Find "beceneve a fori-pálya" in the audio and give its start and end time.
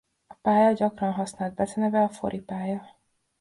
1.53-2.99